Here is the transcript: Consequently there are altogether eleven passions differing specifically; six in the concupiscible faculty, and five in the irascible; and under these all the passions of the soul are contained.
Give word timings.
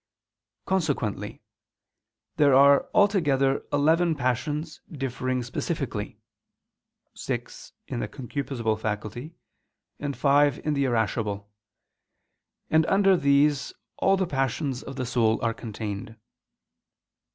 Consequently 0.65 1.43
there 2.37 2.55
are 2.55 2.89
altogether 2.91 3.63
eleven 3.71 4.15
passions 4.15 4.81
differing 4.91 5.43
specifically; 5.43 6.17
six 7.13 7.73
in 7.87 7.99
the 7.99 8.07
concupiscible 8.07 8.79
faculty, 8.79 9.35
and 9.99 10.17
five 10.17 10.57
in 10.65 10.73
the 10.73 10.85
irascible; 10.85 11.51
and 12.71 12.83
under 12.87 13.15
these 13.15 13.73
all 13.97 14.17
the 14.17 14.25
passions 14.25 14.81
of 14.81 14.95
the 14.95 15.05
soul 15.05 15.39
are 15.45 15.53
contained. 15.53 16.15